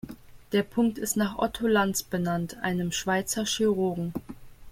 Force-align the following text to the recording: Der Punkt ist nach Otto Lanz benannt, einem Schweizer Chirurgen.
Der 0.51 0.63
Punkt 0.63 0.97
ist 0.97 1.15
nach 1.15 1.37
Otto 1.37 1.67
Lanz 1.67 2.01
benannt, 2.01 2.57
einem 2.63 2.91
Schweizer 2.91 3.45
Chirurgen. 3.45 4.13